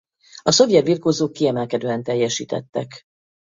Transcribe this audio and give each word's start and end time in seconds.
A 0.41 0.51
szovjet 0.51 0.83
birkózók 0.83 1.33
kiemelkedően 1.33 2.03
teljesítettek. 2.03 3.03